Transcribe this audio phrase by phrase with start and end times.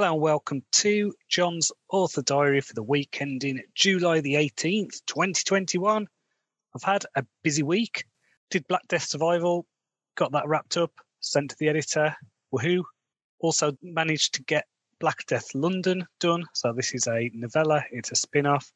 [0.00, 6.08] Hello and welcome to John's Author Diary for the week ending July the 18th, 2021.
[6.74, 8.06] I've had a busy week.
[8.48, 9.66] Did Black Death Survival,
[10.14, 10.90] got that wrapped up,
[11.20, 12.16] sent to the editor.
[12.50, 12.82] Woohoo.
[13.40, 14.64] Also managed to get
[15.00, 16.46] Black Death London done.
[16.54, 18.72] So this is a novella, it's a spin off.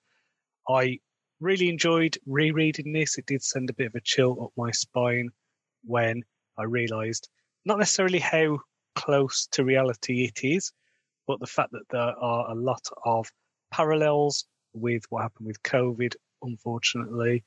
[0.69, 0.99] I
[1.41, 3.17] really enjoyed rereading this.
[3.17, 5.31] It did send a bit of a chill up my spine
[5.87, 6.23] when
[6.59, 7.31] I realised
[7.65, 8.59] not necessarily how
[8.95, 10.71] close to reality it is,
[11.27, 13.31] but the fact that there are a lot of
[13.71, 17.45] parallels with what happened with COVID, unfortunately.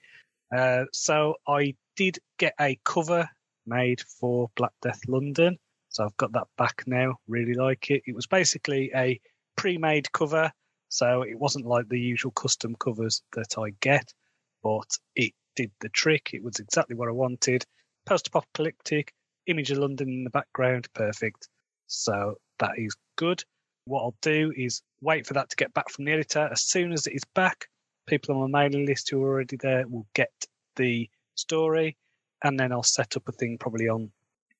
[0.55, 3.29] Uh, so I did get a cover
[3.65, 5.57] made for Black Death London.
[5.89, 7.15] So I've got that back now.
[7.27, 8.03] Really like it.
[8.05, 9.19] It was basically a
[9.55, 10.51] pre-made cover,
[10.89, 14.13] so it wasn't like the usual custom covers that I get,
[14.63, 16.31] but it did the trick.
[16.33, 17.65] It was exactly what I wanted.
[18.05, 19.13] Post-apocalyptic,
[19.47, 21.49] image of London in the background, perfect.
[21.87, 23.43] So that is good.
[23.87, 26.49] What I'll do is wait for that to get back from the editor.
[26.51, 27.67] As soon as it is back,
[28.05, 30.33] people on my mailing list who are already there will get
[30.75, 31.95] the story,
[32.43, 34.11] and then I'll set up a thing probably on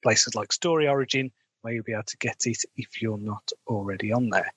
[0.01, 4.13] places like Story Origin where you'll be able to get it if you're not already
[4.13, 4.53] on there.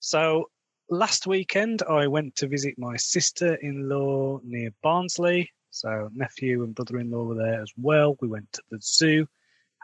[0.00, 0.50] So
[0.90, 5.52] last weekend I went to visit my sister-in-law near Barnsley.
[5.70, 8.16] So nephew and brother-in-law were there as well.
[8.20, 9.28] We went to the zoo,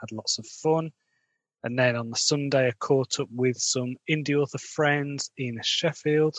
[0.00, 0.90] had lots of fun.
[1.64, 6.36] And then on the Sunday, I caught up with some indie author friends in Sheffield.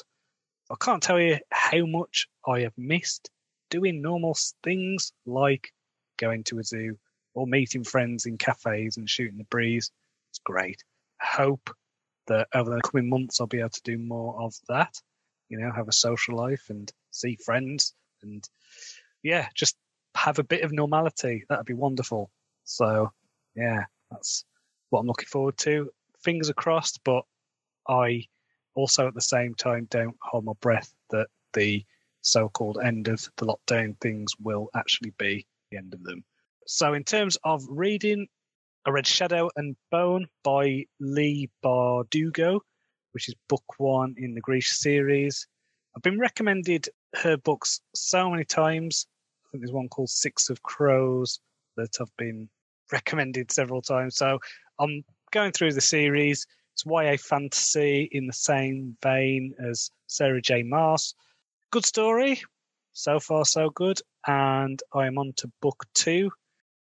[0.69, 3.31] I can't tell you how much I have missed
[3.71, 5.71] doing normal things like
[6.17, 6.99] going to a zoo
[7.33, 9.89] or meeting friends in cafes and shooting the breeze.
[10.29, 10.83] It's great.
[11.19, 11.71] Hope
[12.27, 14.95] that over the coming months I'll be able to do more of that.
[15.49, 18.47] You know, have a social life and see friends and
[19.23, 19.75] yeah, just
[20.13, 21.45] have a bit of normality.
[21.49, 22.29] That'd be wonderful.
[22.63, 23.11] So
[23.55, 24.45] yeah, that's
[24.95, 25.91] what I'm looking forward to.
[26.23, 27.23] Fingers are crossed, but
[27.89, 28.23] I
[28.75, 31.83] also at the same time don't hold my breath that the
[32.21, 36.23] so-called end of the lockdown things will actually be the end of them.
[36.65, 38.27] So in terms of reading,
[38.85, 42.61] I read Shadow and Bone by Leigh Bardugo,
[43.11, 45.45] which is book one in the Grisha series.
[45.93, 49.07] I've been recommended her books so many times.
[49.45, 51.41] I think there's one called Six of Crows
[51.75, 52.47] that I've been
[52.91, 54.15] recommended several times.
[54.15, 54.39] So
[54.79, 56.45] I'm going through the series.
[56.73, 60.63] It's YA fantasy in the same vein as Sarah J.
[60.63, 61.13] Maas.
[61.71, 62.41] Good story.
[62.91, 64.01] So far, so good.
[64.27, 66.31] And I am on to book two.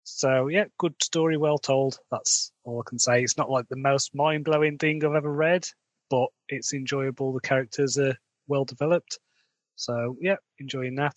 [0.04, 1.98] So, yeah, good story, well told.
[2.10, 3.22] That's all I can say.
[3.22, 5.66] It's not like the most mind blowing thing I've ever read,
[6.10, 7.32] but it's enjoyable.
[7.32, 8.16] The characters are
[8.48, 9.18] well developed.
[9.76, 11.16] So, yeah, enjoying that.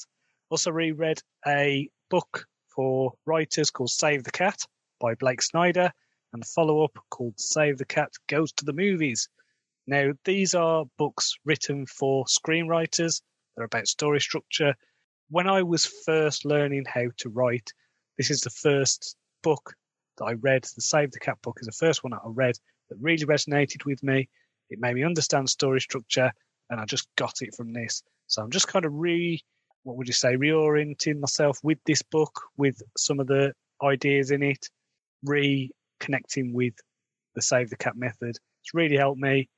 [0.49, 4.59] Also, reread a book for writers called Save the Cat
[4.99, 5.91] by Blake Snyder
[6.35, 9.29] and follow up called Save the Cat Goes to the Movies.
[9.87, 13.21] Now, these are books written for screenwriters,
[13.55, 14.75] they're about story structure.
[15.29, 17.71] When I was first learning how to write,
[18.17, 19.75] this is the first book
[20.17, 20.65] that I read.
[20.65, 22.55] The Save the Cat book is the first one that I read
[22.89, 24.27] that really resonated with me.
[24.69, 26.33] It made me understand story structure,
[26.69, 28.03] and I just got it from this.
[28.27, 29.41] So I'm just kind of re,
[29.83, 34.43] what would you say, reorienting myself with this book, with some of the ideas in
[34.43, 34.69] it,
[35.23, 36.73] re connecting with
[37.35, 38.37] the Save the Cat method.
[38.61, 39.49] It's really helped me.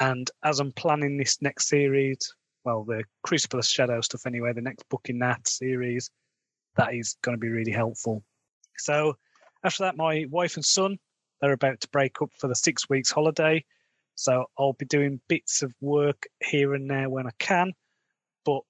[0.00, 4.60] And as I'm planning this next series, well, the Crucible of Shadow stuff anyway, the
[4.60, 6.10] next book in that series,
[6.76, 8.22] that is going to be really helpful.
[8.76, 9.16] So
[9.64, 10.98] after that, my wife and son,
[11.40, 13.64] they're about to break up for the six weeks holiday.
[14.14, 17.72] So I'll be doing bits of work here and there when I can,
[18.44, 18.60] but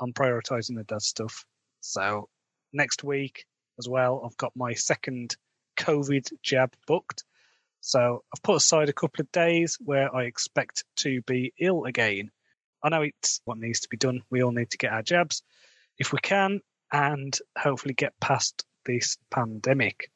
[0.00, 1.44] I'm prioritizing the dad stuff.
[1.80, 2.28] So
[2.72, 3.44] next week
[3.78, 5.36] as well, I've got my second
[5.76, 7.24] COVID jab booked.
[7.80, 12.30] So I've put aside a couple of days where I expect to be ill again.
[12.82, 14.22] I know it's what needs to be done.
[14.30, 15.42] We all need to get our jabs
[15.98, 16.60] if we can
[16.92, 20.10] and hopefully get past this pandemic.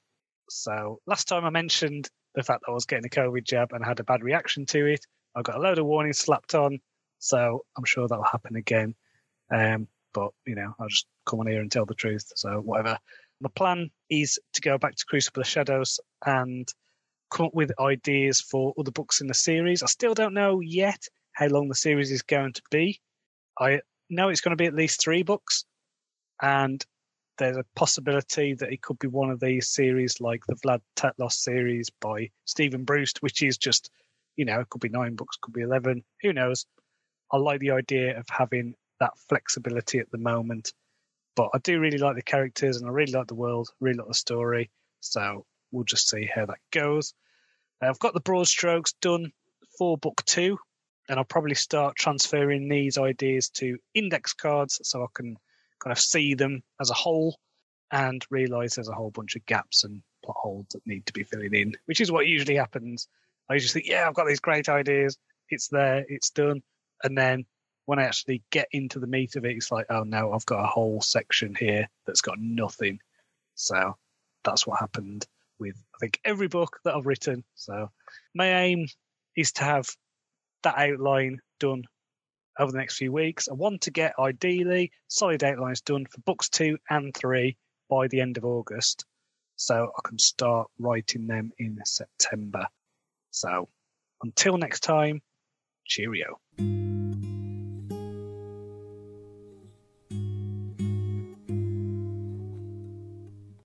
[0.49, 3.85] So last time I mentioned the fact that I was getting a COVID jab and
[3.85, 5.07] had a bad reaction to it.
[5.35, 6.81] I got a load of warnings slapped on.
[7.19, 8.95] So I'm sure that'll happen again.
[9.53, 12.33] Um, but, you know, I'll just come on here and tell the truth.
[12.35, 12.99] So whatever.
[13.41, 16.73] The plan is to go back to Crucible of Shadows and
[17.31, 19.83] come up with ideas for other books in the series.
[19.83, 21.03] I still don't know yet
[21.33, 23.01] how long the series is going to be.
[23.59, 25.65] I know it's going to be at least three books,
[26.43, 26.85] and
[27.39, 31.33] there's a possibility that it could be one of these series like the Vlad Taltos
[31.33, 33.91] series by Steven Brust, which is just,
[34.37, 36.67] you know, it could be nine books, could be 11, who knows.
[37.33, 40.73] I like the idea of having that flexibility at the moment
[41.37, 44.09] but I do really like the characters and I really like the world, really like
[44.09, 44.71] the story.
[45.01, 47.15] So we'll just see how that goes.
[47.83, 49.33] Uh, I've got the broad strokes done
[49.79, 50.59] for book two.
[51.09, 55.37] And I'll probably start transferring these ideas to index cards so I can
[55.83, 57.37] kind of see them as a whole
[57.91, 61.25] and realize there's a whole bunch of gaps and plot holes that need to be
[61.25, 63.09] filling in, which is what usually happens.
[63.49, 65.19] I just think, yeah, I've got these great ideas.
[65.49, 66.63] It's there, it's done.
[67.03, 67.45] And then
[67.87, 70.65] when I actually get into the meat of it, it's like, oh no, I've got
[70.65, 73.01] a whole section here that's got nothing.
[73.55, 73.97] So
[74.45, 75.27] that's what happened
[75.59, 77.45] with, I think, every book that I've written.
[77.55, 77.91] So
[78.35, 78.87] my aim
[79.37, 79.89] is to have
[80.63, 81.85] that outline done
[82.59, 83.49] over the next few weeks.
[83.49, 87.57] I want to get ideally solid outlines done for books two and three
[87.89, 89.05] by the end of August.
[89.57, 92.67] So I can start writing them in September.
[93.31, 93.69] So
[94.23, 95.23] until next time,
[95.85, 96.39] cheerio.